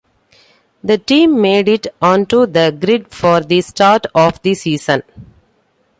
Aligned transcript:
The 0.83 0.97
team 0.97 1.39
made 1.39 1.67
it 1.69 1.85
onto 2.01 2.47
the 2.47 2.71
grid 2.71 3.11
for 3.13 3.39
the 3.39 3.61
start 3.61 4.07
of 4.15 4.41
the 4.41 4.55
season. 4.55 5.03